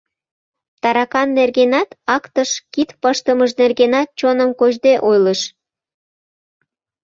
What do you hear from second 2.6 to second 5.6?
кид пыштымыж нергенат чоным кочде ойлыш.